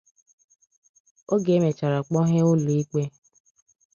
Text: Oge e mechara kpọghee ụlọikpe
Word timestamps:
Oge 1.33 1.51
e 1.57 1.63
mechara 1.63 1.97
kpọghee 2.05 2.47
ụlọikpe 2.51 3.01